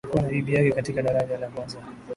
[0.03, 1.77] alikuwa na bibi yake katika daraja la kwanza